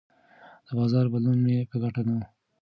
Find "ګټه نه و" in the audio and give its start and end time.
1.83-2.21